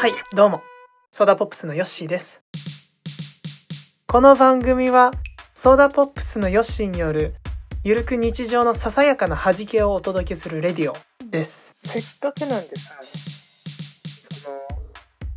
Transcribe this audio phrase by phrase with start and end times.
[0.00, 0.62] はいどうも。
[1.10, 2.40] ソーダポップスのヨッシーです。
[4.06, 5.10] この番組は
[5.54, 7.34] ソーダポップスのヨッシーによる
[7.82, 10.94] ゆるく日常のささやかな弾けをお届けするレディオ
[11.28, 11.74] です。
[11.82, 12.94] せっかくなんでさ、
[14.40, 14.56] その、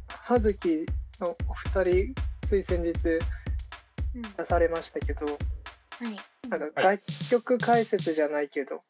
[0.08, 0.86] 葉月
[1.20, 2.14] のお二人、
[2.48, 2.94] つい先日
[4.14, 4.22] うん。
[4.22, 6.50] 出されましたけど、はい。
[6.50, 8.84] なんかは楽曲解説じゃないけど、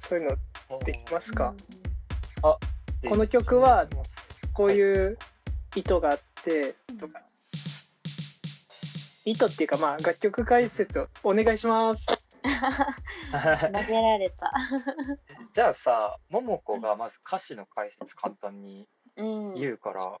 [0.00, 0.36] そういう
[0.68, 1.54] のできますか、
[3.08, 3.86] この曲は
[4.52, 5.18] こういう
[5.76, 7.20] 意図があって、とか、
[9.24, 12.06] 意図っていうか、まあ、楽曲解説をお願いします。
[13.32, 14.52] 投げられた。
[15.52, 19.54] じゃあさ、ももこがまず歌詞の解説簡単にうん。
[19.54, 20.20] 言うから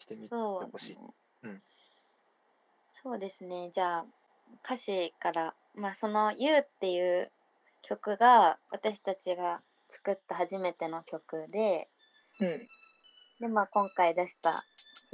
[0.00, 0.98] してみてそうほしい。
[1.42, 1.62] うん
[3.02, 3.70] そうですね。
[3.74, 4.06] じゃあ
[4.64, 7.32] 歌詞から、まあその「You」っていう
[7.82, 9.60] 曲が私たちが
[9.90, 11.88] 作った初めての曲で、
[12.42, 12.68] うん。
[13.40, 14.64] でまあ今回出した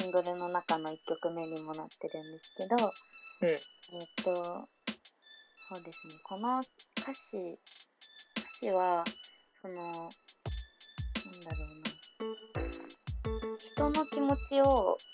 [0.01, 3.59] シングルの中の1曲目にもなってるんですけど、うんえっ
[4.25, 6.15] とそうですね。
[6.25, 6.61] この
[6.99, 7.59] 歌詞
[8.37, 9.05] 歌詞は
[9.61, 10.09] そのなんだ
[11.55, 11.89] ろうな。
[13.59, 14.65] 人の気持ちを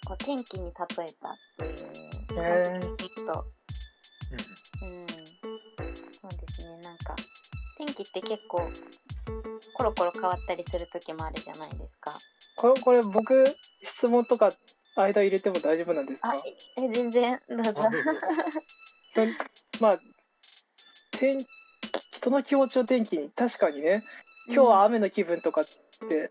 [0.07, 1.07] こう天気に例えたっ
[1.59, 3.45] ていう感じでちょっと
[4.83, 7.15] うんうん、そうですねなんか
[7.79, 8.70] 天気って結構
[9.75, 12.12] コロコロ変わったりする時もあるじゃないですか。
[12.56, 13.44] これ、これ僕、
[13.83, 14.50] 質問とか
[14.97, 16.30] 間入れても大丈夫なんですか？
[16.30, 17.41] あえ全然。
[17.48, 17.75] どうぞ。
[19.80, 19.98] まあ
[21.12, 21.39] 天
[22.12, 24.05] 人の気持ちを天気に確かにね。
[24.47, 25.64] 今日は雨の気分とかっ
[26.08, 26.30] て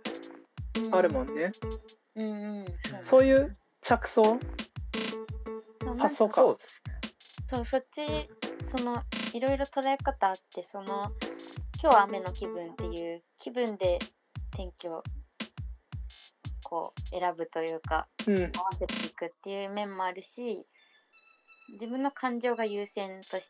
[0.91, 1.51] あるもんね、
[2.15, 2.25] うん。
[2.25, 2.65] うん、うん、
[3.03, 4.39] そういう着想？
[5.97, 6.35] 発想か。
[6.41, 6.93] そうですね。
[7.49, 8.29] そうそっち
[8.77, 11.11] そのいろいろ捉え方あってその
[11.83, 13.99] 今日は雨の気分っていう気分で
[14.55, 15.03] 天気を
[16.63, 18.37] こう選ぶというかうん。
[18.37, 20.65] 合わせていくっていう面もあるし
[21.73, 23.49] 自分の感情が優先とし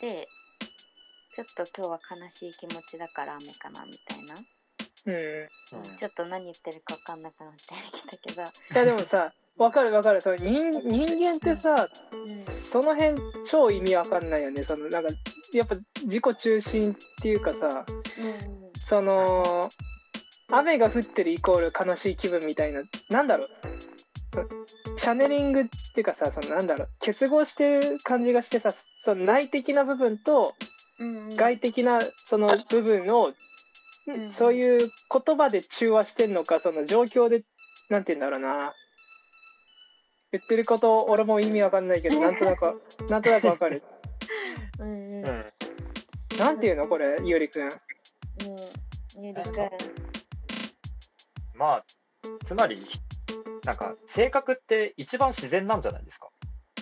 [0.00, 0.28] て
[1.34, 4.34] ちょっと今日は悲しい気持ちだから雨かなみたいな、
[5.06, 5.14] うん。
[5.16, 5.98] うん。
[5.98, 8.44] ちょっと何言ってるか分かんなくなってきたけど、い
[8.76, 10.20] やでもさわかるわかる。
[10.20, 14.62] その人人間ってさうんその辺超意味わかんないよね。
[14.62, 15.08] そのなんか
[15.52, 17.84] やっぱ自己中心っていうかさ
[18.22, 18.62] うん。
[18.86, 19.68] その
[20.50, 23.48] 雨が降ってるイコール悲しい気分みたいななんだろう。
[24.96, 25.64] チャネリングっ
[25.94, 26.88] ていうかさそのなんだろう。
[27.00, 28.74] 結合してる感じがしてさ
[29.04, 30.54] その内的な部分と
[31.36, 33.34] 外的なその部分を、ん。
[34.32, 37.44] そういう言葉で中和してんのかその状況で
[37.88, 38.72] なんて言うんだろうな
[40.32, 43.82] 言ってること俺も意味わかんないけどなんとなくなんとなくわかる。
[44.80, 45.24] うんうん。
[45.26, 45.52] うん
[46.38, 47.64] なんていうのこれゆうりくん。
[47.64, 47.70] うん。
[49.22, 49.70] ゆりくん。
[51.54, 51.84] まあ、
[52.46, 52.76] つまり、
[53.64, 56.30] なんか、性格って一番自然なんじゃないですか？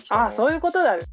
[0.09, 0.95] ああそういいうことだ。
[0.95, 1.03] ね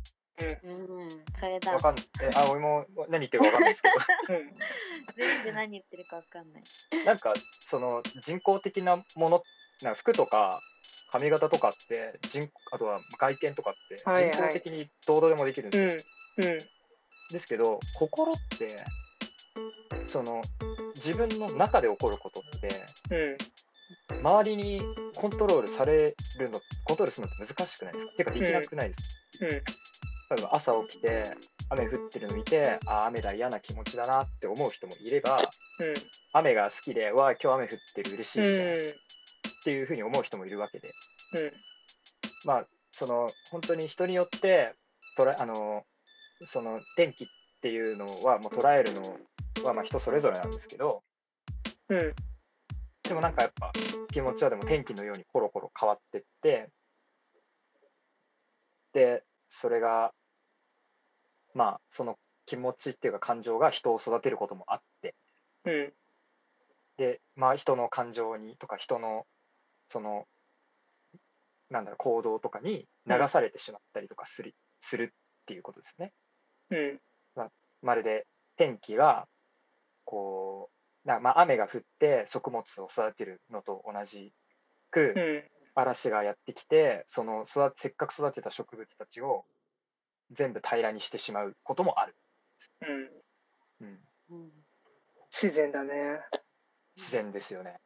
[0.63, 0.73] う
[1.07, 1.09] ん。
[1.39, 1.73] それだ。
[1.73, 4.55] わかんえあ、俺も何言ってるかわかんないですけうん。
[5.17, 6.63] 全然何言ってるか分かんない。
[6.93, 9.43] ど、なんか、その人工的なもの、
[9.83, 10.61] なんか服とか
[11.11, 16.13] 髪型とかって、人あとは外見とかって、人工的にどうでもできるんですよ。
[16.39, 16.45] うん。
[16.45, 16.59] うん。
[17.31, 18.77] ですけど心って
[20.07, 20.41] その
[20.97, 23.37] 自分の中で起こることってうん。
[24.21, 24.83] 周りに
[25.15, 28.13] コントロールされるのコントロールするのって難しくないですか？
[28.13, 29.51] てかできなくないですか、うん。
[29.51, 29.61] 例
[30.39, 31.37] えば朝起きて
[31.71, 35.41] 雨降ってるの見てあー雨だ嫌な気持ちだなって思う人もいれば
[36.33, 38.93] 雨が好きでわあ今日雨降ってる嬉しいうんみたいな
[39.69, 40.95] っていうふうに思う人もいるわけで。
[41.35, 41.53] うん。
[42.47, 44.75] まあその本当に人によって
[45.19, 45.85] 捉えあの
[46.47, 47.27] その天気っ
[47.61, 49.03] ていうのはもう捉えるの
[49.67, 51.03] はまあ人それぞれなんですけど。
[51.91, 52.15] うん。
[53.03, 53.73] でもなんかやっぱ
[54.11, 56.71] 気持ちはでも天気のようにコロコロ変わってって。
[58.95, 60.13] でそれが
[61.53, 65.15] まあその気持ちっていうか感情が人を育てることもあって。
[65.67, 65.93] うん。
[66.97, 69.27] でまあ人の感情にとか人の
[69.91, 70.27] その
[71.71, 76.13] なんだろう行動とかに流されてしまったりとかする,、するっていうことですね。
[76.71, 77.01] うん。
[77.83, 78.27] まるで
[78.57, 79.29] 天気が
[80.05, 80.71] こ
[81.05, 84.33] うな、まあ、雨が降って食物を育てるのと同じ
[84.91, 85.45] く、うん。
[85.75, 89.45] 嵐がやってきてその育てせっかく育てた植物たちを
[90.33, 92.17] 全部平らにしてしまうこともある、
[93.81, 93.87] うん。
[93.87, 93.99] うん、
[94.31, 94.51] うん。
[95.31, 96.21] 自然だね。
[96.97, 97.81] 自然ですよね。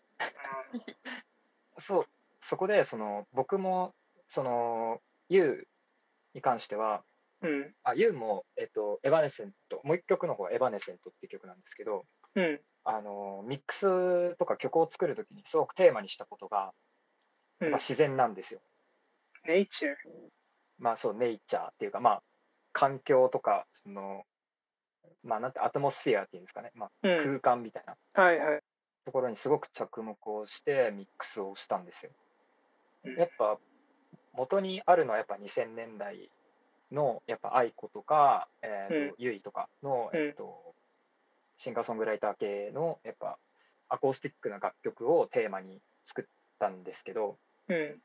[1.82, 2.04] そう
[2.40, 3.94] そこでその僕も
[4.28, 4.98] その
[5.30, 5.64] YOU
[6.34, 7.02] に関しては
[7.42, 12.60] うんあ YOU も、えっと、エバネセントもう一曲の方はエバネセントっていう曲なんですけどうん。
[12.84, 16.72] あのミックスとか曲を作るときにすごくテーマにしたことが、
[17.60, 17.78] うんやっぱ。
[17.78, 18.60] 自然なんですよ。
[19.46, 19.92] ネイチャー。
[20.78, 22.22] まあそう、ネイチャーっていうか、まあ、
[22.72, 24.24] 環境とか、その、
[25.22, 27.18] まあなんて、アトモスフィアっていうんですかね、まあ、うん。
[27.18, 28.62] 空間みたいなはいはい。
[29.04, 32.12] ところにすごく着目をしてミックスをしたんですよ。
[33.04, 33.58] うんやっぱ、
[34.32, 36.30] 元にあるのはやっぱ2000年代
[36.92, 40.74] の、やっぱ愛子とか、えーとゆいとかの、うんえっと、
[41.56, 43.38] シンガーソングライター系の、やっぱ、
[43.88, 46.24] アコースティックな楽曲をテーマに作っ
[46.58, 47.36] たんですけど、
[47.68, 48.00] うん。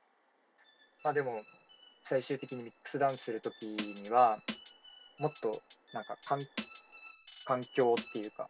[1.03, 1.43] まあでも、
[2.03, 4.39] 最終的にミックスダウンするときには、
[5.19, 5.51] もっと
[5.93, 6.39] なんか環
[7.45, 8.49] 環境っていうか、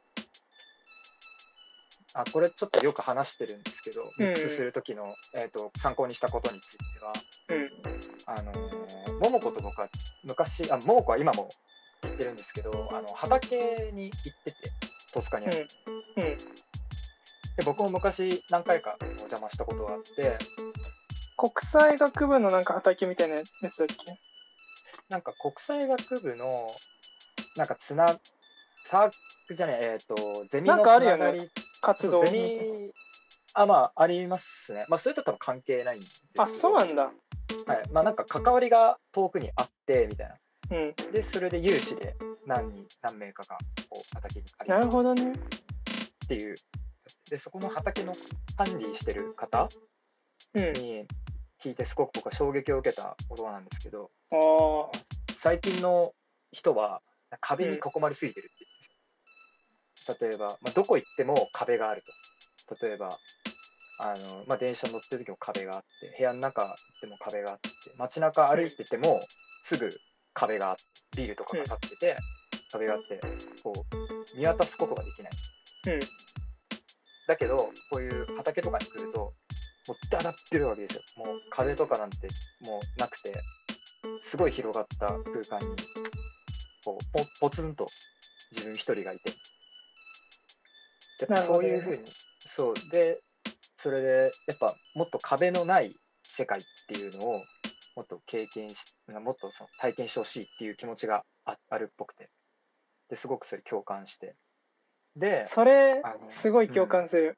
[2.19, 7.13] あ、これちょっとよく話してるんですけど、ミックスするときの、えっと参考にしたことについては、
[7.49, 7.69] うん。
[8.25, 9.87] あのー、桃子と僕は
[10.23, 11.47] 昔、あ、桃子は今も
[12.01, 14.55] 行ってるんですけど、あの畑に行ってて、
[15.13, 15.67] トスカにある。
[16.15, 16.23] うん。
[16.23, 16.37] うん。
[16.37, 20.37] で、僕も昔何回かお邪魔したことがあって、
[21.37, 23.95] 国際学部のなんか畑みたいなやつだっけ？
[25.09, 26.65] なんか国際学部の、
[27.55, 28.07] なんかつな、
[28.85, 29.11] サー
[29.47, 30.15] クじゃない、えっ、と、
[30.51, 32.91] ゼミのなんかあるよねつながり、活動そうゼミ、
[33.53, 34.85] あ、まあ、ありますね。
[34.87, 37.03] まあ、それと多分関係ないんですけどあ、そうなんだ。
[37.03, 37.13] はい。
[37.91, 40.35] まあ、なんか関わりが遠くにあって、みたいな。
[40.77, 41.11] うん。
[41.11, 42.15] で、それで有志で
[42.45, 43.57] 何人、何名かが、
[43.89, 45.31] こう、畑に借りなるるほどね。
[45.31, 46.55] っていう。
[47.29, 48.13] で、そこの畑の
[48.55, 49.69] 管理してる方
[50.53, 50.73] うん。
[50.73, 51.07] に
[51.63, 54.99] 聞いて、すごく僕は衝撃を受けた言葉なんですけど、ああ。
[55.41, 56.13] 最近の
[56.51, 57.01] 人は
[57.39, 58.66] 壁に囲まれすぎてるって。
[60.19, 62.03] 例えば、まあ、どこ行っても壁がある
[62.69, 62.85] と。
[62.85, 63.09] 例えば、
[63.99, 69.19] あのまあ、電車乗ってる時も壁があって、部屋の中行っても壁があって、街中歩いてても
[69.63, 69.89] すぐ
[70.33, 70.83] 壁があって、
[71.21, 72.17] ビルとかが建ってて、
[72.71, 73.19] 壁があって、
[73.63, 75.31] こう、見渡すことができない。
[75.95, 75.99] うん。
[77.27, 77.57] だけど、
[77.91, 79.33] こういう畑とかに来ると、も
[79.93, 81.01] うだらってるわけですよ。
[81.25, 82.27] もう壁とかなんて
[82.61, 83.33] もうなくて、
[84.23, 85.75] すごい広がった空間に、
[86.85, 87.87] こう、ポポツンと
[88.51, 89.31] 自分一人がいて。
[91.19, 92.03] やっぱそういうふうに、
[92.39, 92.73] そう。
[92.91, 93.21] で、
[93.77, 97.43] それで、やっぱもっと壁のない世界っていうのを、
[97.95, 98.75] もっと経験し、
[99.07, 102.29] もっとその体験してほしいっていう気持ちがああるっぽくて。
[103.09, 104.35] で、すごくそれ共感して。
[105.15, 106.03] で、それ
[106.41, 107.37] すごい共感する。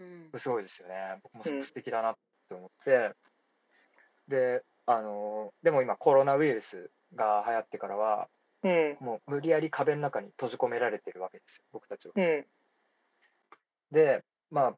[0.00, 0.30] うん。
[0.36, 1.20] すごいですよね。
[1.22, 2.14] 僕もすごく素敵だなっ
[2.48, 3.12] て思って、
[4.26, 8.28] で、あの、でも今コロナウイルスが流行ってからは、
[8.62, 8.96] うん。
[9.00, 12.14] もう無理やり壁の中に閉じ込められてるわけですよ、僕たちは。
[12.16, 12.46] うん。
[13.92, 14.76] で、まあ、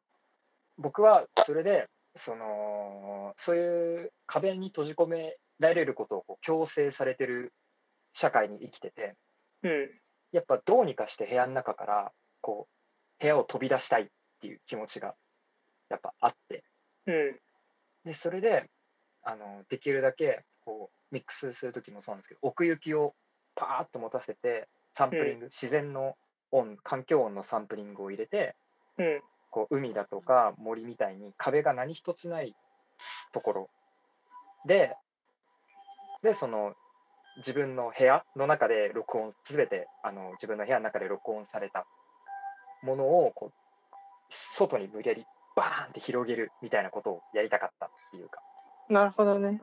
[0.79, 7.53] 僕はそれで、その、そういう壁に閉じ込められることをこう強制されてる
[8.13, 9.17] 社会に生きてて、
[9.63, 9.91] うん。
[10.33, 14.07] やっぱどうにかして部屋の中から、こう、部屋を飛び出したいっ
[14.41, 15.15] ていう気持ちが、
[15.89, 16.65] やっぱあって、
[17.07, 17.39] うん。
[18.05, 18.71] で、それで、
[19.23, 23.15] あの、できるだけ、こう、ミックスするときもそうなんですけど、奥行きを
[23.55, 26.17] パーッと持たせて、サンプリング、自然の
[26.51, 28.57] 音、環境音のサンプリングを入れて、
[28.99, 29.21] うん。
[29.51, 32.55] こう、海だとか森みたいに壁が何一つない
[33.33, 33.71] ところ
[34.67, 34.97] で、
[36.23, 36.75] で、その、
[37.39, 41.85] 自分の部屋の中で録音、すべて、あの、自分の部屋の中で録音された
[42.83, 43.53] ものを、こう、
[44.57, 45.25] 外に無理やり
[45.57, 48.41] バーンって広げるみたいなことをやりたかったっていうか、
[48.89, 49.61] なるほどね。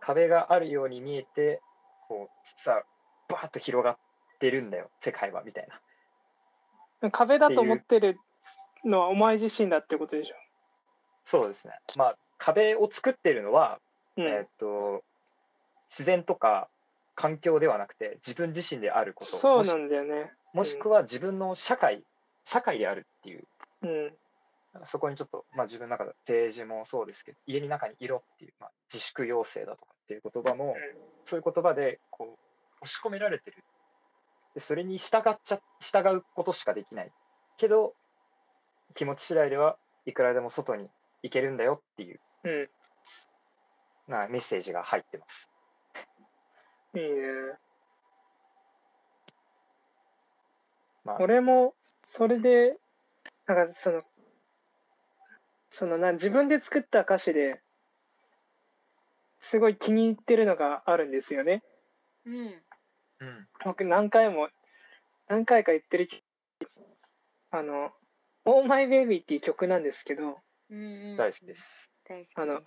[0.00, 1.60] 壁があるように見えて、
[2.08, 2.82] こう、実は
[3.28, 3.96] バーッと広がっ
[4.38, 5.68] てるんだよ、世界は、みたい
[7.02, 7.10] な。
[7.10, 8.18] 壁だと思ってる
[8.84, 10.34] のはお前自身だってことでしょ。
[11.24, 11.72] そうですね。
[11.96, 13.80] まあ、壁を作ってるのは、
[14.16, 14.24] うん。
[14.26, 15.02] えーっと、
[15.90, 16.68] 自然とか
[17.14, 19.36] 環境ではなくて、自分自身であること。
[19.36, 20.32] そうなんだよね。
[20.52, 22.04] もしくは自分の社会、
[22.44, 23.44] 社会であるっていう、
[23.82, 24.12] うん。
[24.84, 30.76] そこにちょっと、まあ自分の中で政治もそうですけど、家の中にいろっていう、まあ、自粛要請だとかっていう言葉も、
[31.24, 33.64] そういう言葉で、こう、押し込められてる。
[34.54, 37.12] で、それに従っちゃ、従うことしかできない。
[37.56, 37.94] けど、
[38.94, 39.76] 気持ち次第では
[40.06, 40.88] いくらでも外に
[41.22, 42.68] 行けるんだよっていう、うん。
[44.08, 45.48] なメッセージが入ってます。
[46.94, 47.08] いいね。
[51.04, 52.76] まあ、俺もそれで
[53.46, 54.02] なんかその
[55.70, 57.60] そのな自分で作った歌詞で
[59.40, 61.62] すごい気に入ってるのがあるんですよね。
[62.26, 62.34] うん。
[63.20, 63.48] うん。
[63.64, 64.48] 僕何回も
[65.28, 66.08] 何回か言ってる
[67.50, 67.92] あの
[68.50, 70.40] 「Oh My Baby」っていう曲なんですけど
[70.70, 71.16] うんうん。
[71.18, 71.90] 大好きです。
[72.08, 72.40] 大好きです。
[72.40, 72.62] あの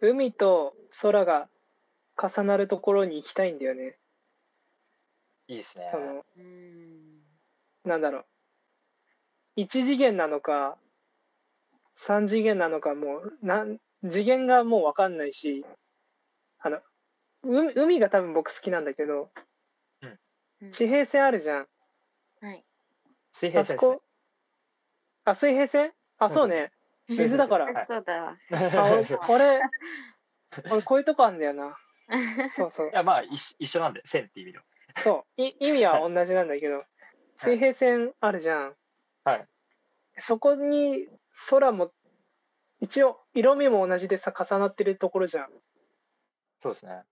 [0.00, 1.50] 海と空が
[2.16, 3.98] 重なるところに行きたいんだよね。
[5.48, 5.98] いいですねそ。
[5.98, 7.20] のうん。
[7.84, 8.20] なんだろ
[9.56, 10.78] う1次元なのか
[12.06, 15.64] 3次元なのかもうなん次元がもう分かんないし
[16.58, 16.80] あの
[17.42, 19.30] 海海が多分僕好きなんだけど
[20.02, 21.68] うん地平線あるじゃん
[22.40, 22.64] はい。
[23.32, 23.98] 水平線ですね
[25.30, 25.92] あ水平線？
[26.18, 26.72] あそうね。
[27.08, 27.66] 水だから。
[27.66, 28.36] は いそうだわ。
[28.50, 29.60] あ俺俺
[30.70, 31.76] 俺こういうとこあんだよな。
[32.56, 32.90] そうそう。
[32.90, 34.62] いやまあ一緒一緒なんで線っていう意味の。
[35.02, 35.42] そう。
[35.42, 36.84] い意味は同じなんだけど。
[37.38, 38.76] 水平線あるじゃん。
[39.24, 39.46] はい。
[40.18, 41.08] そこに
[41.48, 41.92] 空も
[42.80, 45.50] 一応色味も同じでさ重なってるところじゃん。
[46.60, 47.02] そうですね。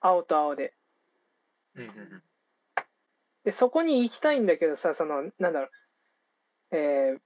[0.00, 0.72] 青と青で。
[1.74, 2.22] うんうんうん。
[3.44, 5.70] でそこに行きたいんだけどさそのなんだろう
[6.72, 7.18] えー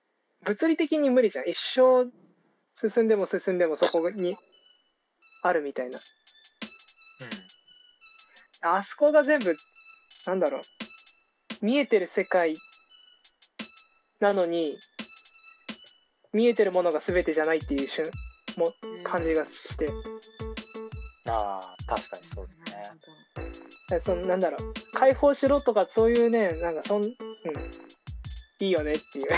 [0.44, 1.48] 物理的に無理じゃん。
[1.48, 2.10] 一生
[2.90, 4.36] 進んでも進んでもそこに
[5.42, 5.98] あるみたいな。
[8.62, 9.54] あそこが全部
[10.26, 10.60] なんだろう。
[11.60, 12.54] 見えてる世界
[14.18, 14.76] なのに
[16.32, 18.10] 見えてるものが全てじゃないっていう瞬
[18.56, 18.72] も
[19.04, 19.88] 感じがして。
[21.28, 24.00] ああ確かにそうですね。
[24.04, 24.74] そのなんだろう。
[24.92, 27.12] 解放しろとかそういうねなんかそんうん
[28.62, 29.28] いいよねっていう。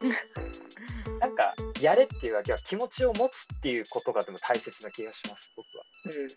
[1.20, 5.84] なんかやれっていうわけは気持ちを持つっていうことがでも大切な気がします僕は。
[6.04, 6.28] うん。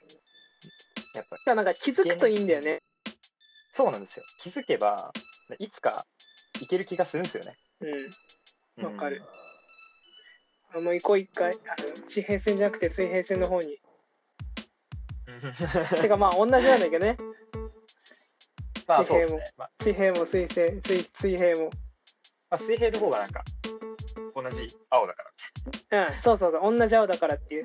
[1.16, 1.56] やっぱり。
[1.56, 2.84] なんか気づくといいんだよね。
[3.72, 4.26] そうなんですよ。
[4.40, 5.14] 気づけば
[5.60, 6.06] いつか
[6.62, 7.58] いける気がするんですよね。
[8.78, 8.86] うん。
[8.86, 9.22] わかる。
[10.74, 11.52] あもう一個一回。
[11.52, 13.80] あの地平線じゃなくて水平線の方に。
[15.28, 16.02] うん。
[16.02, 17.18] てかまあ同じなんだけどね。
[18.88, 19.72] まあそうですね、まあ。
[19.80, 21.70] 地平も水星水水平も。
[21.70, 21.87] ま
[22.50, 23.44] あ、水平の方がなんか
[24.36, 25.24] 同じ青だか
[25.92, 27.64] うんそうそうそう同じ青だからっていう。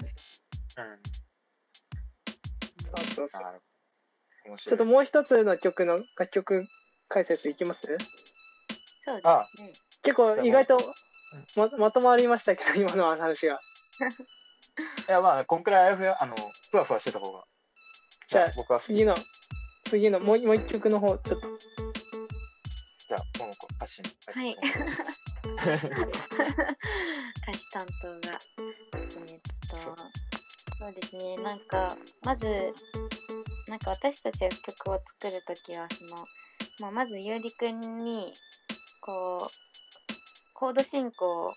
[0.76, 1.02] らうん。
[2.96, 4.58] そうそうそう。
[4.58, 6.66] ちょっともう一つの曲の楽曲
[7.08, 7.80] 解説いきます？
[9.04, 9.46] そうですあ。
[9.58, 9.72] ね。
[10.02, 10.78] 結構意外と
[11.56, 13.60] ままとまりましたけど今の話が。
[15.08, 16.34] いやまあこんくらいあやふやあの
[16.70, 17.44] ふわふわしてた方が。
[18.26, 19.14] じゃあ僕は次の
[19.84, 21.58] 次のもうもう一曲の方ちょっと。
[23.08, 23.51] じゃあもも
[24.32, 24.56] はい。
[24.56, 25.88] 歌詞
[27.72, 28.38] 担当が。
[28.58, 29.96] えーっと、そう。
[30.78, 32.74] そうですね、なんか、まず、
[33.68, 36.26] なんか私たちが曲を作るときは、その、
[36.80, 38.32] まあ、まずゆうりくんに、
[39.00, 41.54] こう、コード進行を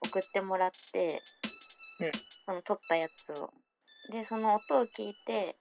[0.00, 1.22] 送ってもらって、
[2.00, 2.12] うん。
[2.46, 3.52] その撮ったやつを。
[4.10, 5.56] で、その音を聞いて、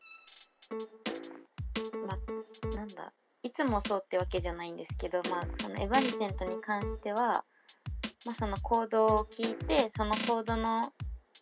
[3.58, 7.44] つもそうってわけじゃないんですけど、まあ、そのエヴァリセントに関しては、
[8.24, 10.94] まあ、そのコードを聞いてそのコードの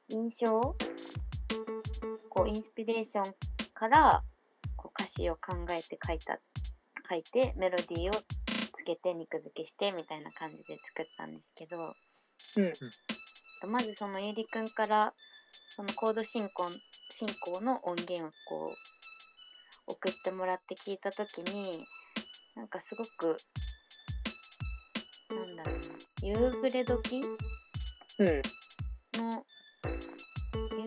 [0.08, 0.78] 印象を
[2.30, 3.24] こうインスピレーション
[3.74, 4.24] から
[4.78, 6.40] こう歌詞を考えて書いた
[7.10, 11.94] 書いてメロディーをつけて肉付けしてみたいな感じで作ったんですけど、
[12.58, 12.74] うん。
[13.62, 15.14] とまずそのゆりくんから
[15.76, 16.70] そのコード進行
[17.10, 18.72] 進行の音源をこ
[19.88, 21.86] う送ってもらって聞いた時に
[22.56, 23.38] なんかすごく
[25.30, 25.84] なんだろうな
[26.22, 27.22] 夕暮れ時？
[28.20, 28.42] うん。
[29.22, 29.46] の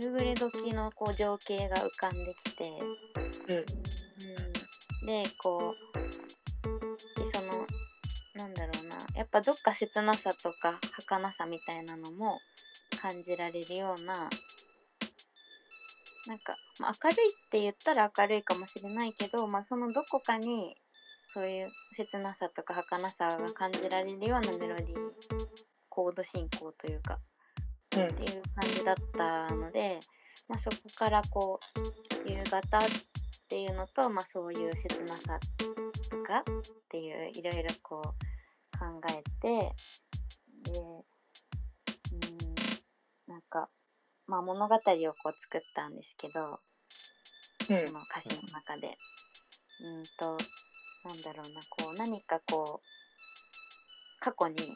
[0.01, 2.71] 夕暮れ時のこう情景が浮かんできて、
[3.49, 3.59] うん。
[3.59, 3.61] う
[5.05, 5.99] ん、でこう
[7.21, 7.67] でその
[8.35, 12.39] なんだろうなやっぱどっか切なさとか儚さみたいなのも
[13.01, 14.15] 感じられるような
[16.27, 20.77] なんか、まあ、明るいって言ったら明るいかもしれないけど、まあ、そのどこかに
[21.35, 24.97] そういう切なさとか儚さが感じられるようなメロディー
[25.89, 27.19] コード進行というか
[27.97, 30.01] うんっていう感じだったので、
[30.49, 31.61] まあ、そこからこ
[32.27, 32.83] う夕方っ
[33.49, 35.39] ていうのと、まあ、そういう切なさ
[36.11, 36.43] とかっ
[36.89, 39.73] ていういろいろこう考えて
[40.73, 40.83] でう
[43.31, 43.69] んなんか、
[44.27, 46.61] まあ、物語をこう作ったんですけど
[47.71, 48.97] うんその歌詞の中で。
[49.81, 50.37] うんと
[51.05, 54.75] なんだろうなこう何かこう過去に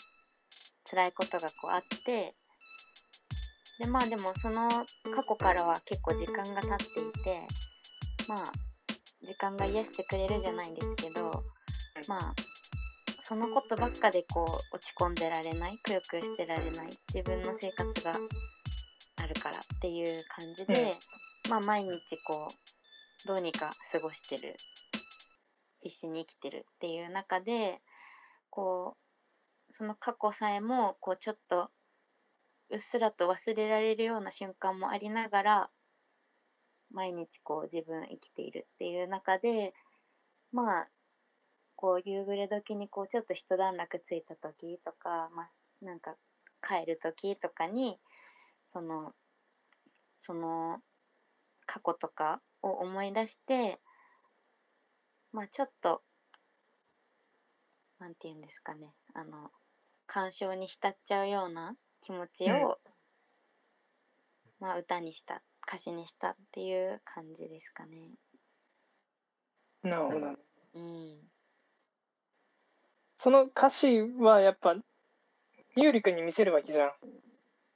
[0.88, 2.34] 辛いことがこうあって
[3.78, 4.86] でまあでもその過
[5.26, 7.46] 去からは結構時間が経っていて
[8.28, 8.52] まあ
[9.24, 11.30] 時間が癒してくれるじゃないんですけど
[12.08, 12.34] まあ
[13.22, 18.12] そのことばっかでこう落ち込んでられないくよくよしてられない自分の生活が
[19.22, 20.92] あるからっていう感じで、
[21.48, 21.90] まあ毎日
[22.26, 22.48] こ
[23.24, 24.54] うどうにか過ごしてる
[25.82, 27.80] 必死に生きてるっていう中で
[28.50, 28.96] こ
[29.70, 31.70] うその過去さえもこうちょっと
[32.70, 35.70] うっすらと忘れられるような瞬間もありながら
[36.92, 39.72] 毎日こう自分生きているっていう中で
[40.52, 40.88] まあ
[41.76, 45.50] こう夕暮れ時にこうちょっと一段落ついた時とか、まあ、
[45.84, 46.14] なんか
[46.62, 47.98] 帰る時とかに
[48.72, 49.12] その
[50.20, 50.78] その
[51.66, 53.80] 過去とかを思い出して
[55.32, 56.02] まあちょっと
[57.98, 59.50] なんて言うんですかねあの
[60.06, 61.74] 感傷に浸っちゃうような
[62.04, 62.78] 気持ちを、
[64.60, 68.10] まあ歌にした歌詞にしたっていう感じですかね。
[69.82, 70.26] なるほど。
[70.74, 71.32] うん
[73.16, 74.74] その歌詞はやっぱ、
[75.76, 76.92] ゆうりくんに見せるわけじゃ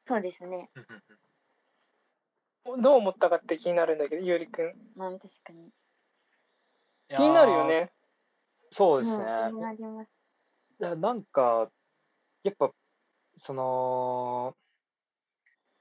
[0.09, 0.71] そうですね。
[2.77, 2.83] ん。
[2.83, 4.75] どう思ったかって気になるんだけど、ゆうりくん。
[4.97, 5.71] まあ確かに。
[7.09, 7.91] 気になるよね。
[8.71, 9.25] そうですね。
[9.25, 10.09] うん、なります。
[10.79, 11.71] いやなんか、
[12.43, 12.71] やっぱ、
[13.39, 14.57] その、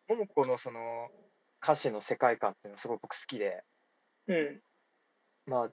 [0.07, 1.09] 桃子のその
[1.61, 3.63] 歌詞の世界観っていうのはすごい僕好きで、
[4.27, 4.61] うん。
[5.45, 5.71] まあ、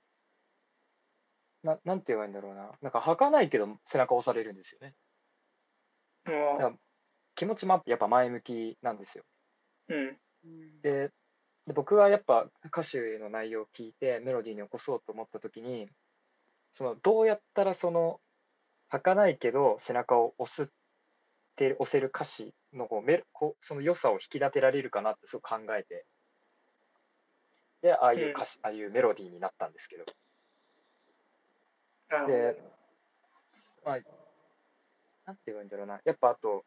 [1.62, 2.72] ななんて言えばいいんだろうな。
[2.80, 4.94] なんか儚いけど背中押されるんですよね。
[6.26, 6.72] もや
[7.34, 9.24] 気持ちもやっぱ前向きなんですよ。
[9.88, 10.18] う、うん。
[10.44, 11.10] うんで、
[11.66, 15.88] で僕はやっぱ歌詞の内容を聞いてメロディーに起こそうと思った時に、
[16.72, 18.20] そのどうやったらその
[18.88, 20.66] 儚いけど背中を押すっ
[21.56, 26.04] て押せる歌詞のこうメロこうその良さを引き立てられるかなってすごく考えて、
[27.82, 30.04] で、ああいう歌詞、ああいうメロディーになったんですけど、
[32.26, 32.56] で
[33.84, 33.98] まあ、
[35.26, 36.00] なんて言えばいいんだろうな。
[36.04, 36.64] やっぱあと、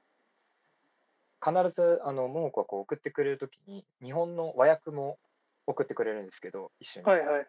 [1.45, 5.19] 必ず、あの、桃子がこう送ってくれるときに、日本の和訳も
[5.67, 7.05] 送ってくれるんですけど、一緒に。
[7.05, 7.47] はいはい。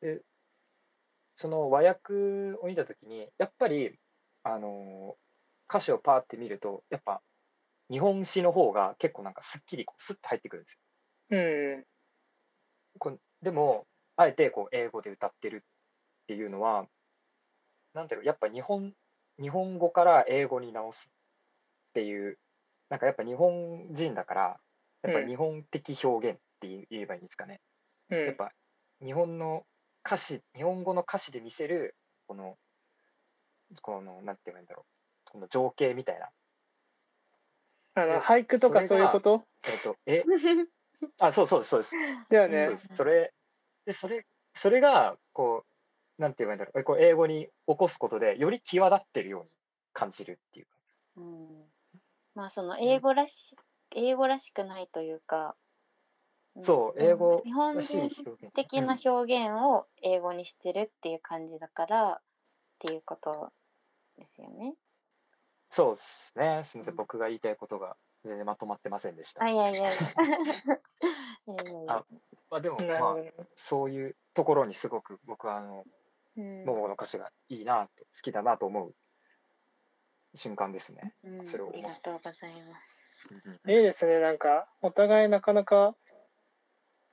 [0.00, 0.22] で、
[1.36, 2.14] その和訳
[2.60, 4.00] を見たときに、やっぱり、
[4.42, 5.16] あの
[5.68, 7.22] 歌詞をパーって見ると、やっぱ、
[7.90, 11.38] 日本詩の方が結構なんかすっきりこうスッと入ってくるんですよ。
[11.38, 11.84] うん。
[12.98, 13.86] こうでも、
[14.16, 16.88] あえてこう英語で歌ってるっていうのは、
[17.94, 18.94] なんだろう、やっぱ日本、
[19.40, 22.38] 日本語から英語に直すっていう、
[22.90, 24.60] なんかやっぱ日本人だから、
[25.02, 27.60] やっぱうん日本的表現って言えばいいんですかね。
[28.10, 28.26] うん。
[28.26, 28.50] やっぱ
[29.02, 29.66] 日本の
[30.04, 31.94] 歌詞、日本語の歌詞で見せる、
[32.26, 32.56] この、
[33.82, 34.86] この、なんて言えばいいんだろ
[35.26, 36.28] う、この情景みたいな。
[37.94, 39.44] あの、で俳句とかそういうこと？
[39.64, 40.24] えっと、え、
[41.18, 41.94] あ、そうそうです、そうです。
[42.30, 42.70] だよね。
[42.96, 43.32] それ、
[43.84, 45.64] で、それ、それが、こ
[46.18, 49.50] う、なんて言えばいいんだろう、えこう英語に起こすことで、より際立ってるように
[49.92, 50.72] 感じるっていうか。
[51.16, 51.77] うん
[52.38, 53.56] まあその英語らし、
[53.96, 55.56] 英語らしくないというか、
[56.56, 58.08] んそう、英語日本人。
[58.54, 62.22] 的な表現を英語にしてるっていう感じだからっ
[62.78, 63.52] ていうこと
[64.16, 64.76] ですよね。
[65.68, 66.62] そうですね。
[66.64, 69.42] すみませうんん、僕が言いたいことが全然まとまってませんでした。
[69.42, 70.14] あ いやいやいや。
[71.86, 72.04] あ
[72.50, 73.46] まあ、でも、まあ。
[73.56, 75.84] そういうところにすごく僕は、あの、
[76.36, 78.94] うん桃子の歌詞がいいなと、好きだなと思う
[80.34, 81.14] 瞬間ですね。
[81.24, 82.98] うんそれをありがとうございます。
[83.30, 84.20] うんうんいいですね。
[84.20, 85.94] なんか、お互いなかなか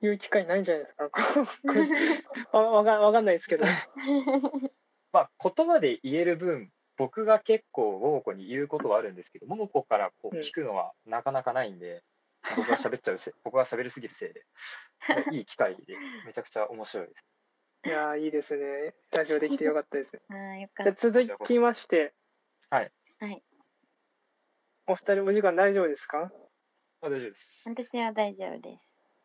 [0.00, 1.10] 言う機会ないんじゃないですか。
[1.10, 1.20] こ
[2.52, 3.64] うわ わかわかんないですけど。
[5.12, 12.02] まあ、言葉で言える分、僕が結構桃子に言うことはあるんですけど、桃子からこううん聞くのはなかなかないんで、
[12.56, 14.44] 僕が喋っちゃうせい、 僕が喋りすぎるせいで、
[15.32, 17.26] いい機会で、めちゃくちゃ面白いです。
[17.84, 18.94] いやーいいですね。
[19.12, 20.20] ラジオできてよかったです。
[20.28, 20.92] あーよかじゃ。
[20.94, 22.12] 続きまして。
[22.68, 22.92] はい。
[23.18, 23.42] はい。
[24.86, 26.30] お二人お時間大丈夫ですか？
[27.02, 27.62] あ大丈夫です。
[27.66, 28.80] 私は大丈夫です。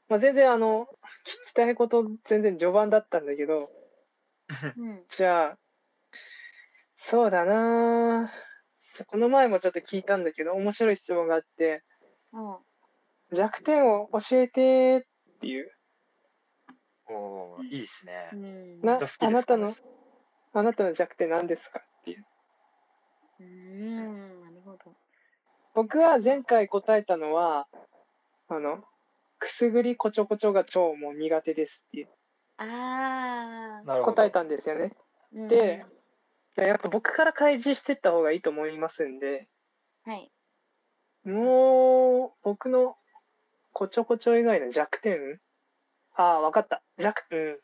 [0.10, 0.88] まあ、全然あの、
[1.45, 3.69] 聞きたいこと全然序盤だったんだけど、
[4.77, 5.06] うん。
[5.08, 5.58] じゃあ、
[6.97, 8.32] そうだな
[9.08, 11.84] この前もちょっと聞いたんだけど、面白い質問があって、
[12.34, 12.58] うん。
[13.38, 15.06] 弱点を教えて
[15.38, 15.71] っていう。
[17.08, 18.36] おーいいですねう。
[18.36, 18.82] ん。
[18.82, 19.75] なあなたのこ
[20.54, 22.25] あなたの弱点何ですかっていう。
[23.41, 24.41] うーん。
[24.41, 24.95] なるほど。
[25.73, 27.67] 僕は前回答えたのは、
[28.49, 28.84] あの、
[29.39, 32.10] くすぐりこちょこちょが超もう苦手ですっていう
[32.58, 34.15] あなるほど。
[34.15, 34.91] 答えたんですよね。
[35.36, 35.47] あ。
[35.47, 35.84] で
[36.58, 39.47] いややっぱ僕から開示してった方がいいと思いますんで、
[40.06, 40.32] うん、はい。
[41.23, 42.95] もう、僕の
[43.73, 45.39] こちょこちょ以外の弱点
[46.15, 46.84] ああ、わかった。
[46.97, 47.58] 弱、うん。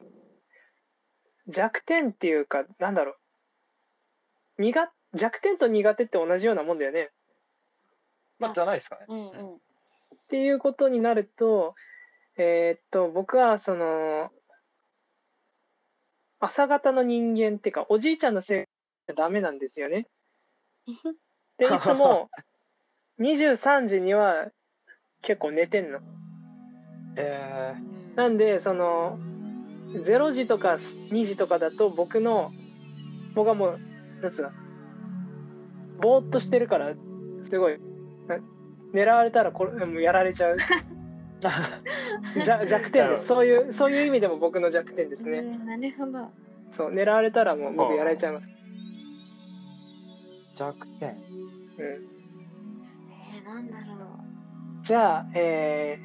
[1.48, 3.18] 弱点っていうか、なんだろ
[4.58, 4.62] う。
[4.62, 7.12] 苦、弱点と苦手って同じようなもんだよね。
[8.40, 9.06] まあ、じゃないですかね。
[9.08, 9.56] うんうん。
[9.56, 9.60] っ
[10.30, 11.76] ていうことになると、
[12.38, 14.32] えーっと、僕はその、
[16.40, 18.66] 朝方の人間っていうか、おじいちゃんのせい
[19.08, 20.08] じゃダメなんですよね。
[21.58, 22.30] で、いつも
[23.20, 24.52] 23時には
[25.24, 26.00] 結構寝てんの。
[27.16, 29.20] えうんなんで、その、
[29.94, 30.80] 0時とか
[31.12, 32.52] 2時とかだと僕の
[33.36, 33.80] 僕はもう
[34.22, 34.50] なんつうの
[36.02, 36.94] ぼーっとしてるから
[37.50, 37.80] すごい
[38.28, 38.38] な
[38.94, 40.58] 狙われたらこれもうやられちゃう
[41.40, 46.32] じゃ弱点ですそういうそういう意味でも僕の弱点ですね、うんなるほど。
[46.76, 48.48] そう狙われたらもう僕やられちゃいます、
[50.56, 51.10] 弱点。
[51.10, 51.16] うん、
[51.80, 54.08] えー、なんだろ
[54.84, 56.00] じゃあえ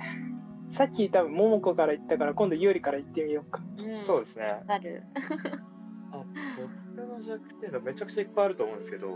[0.73, 3.83] ー、さっき多分桃子から言ったから今度優里から言ってみようかう。
[3.83, 4.45] うん、そうですね。
[4.45, 5.03] わかる。
[6.13, 6.25] あ
[6.95, 9.09] 僕の弱点はめちゃくちゃいっぱいあると思うんですけど、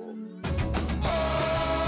[1.09, 1.86] oh.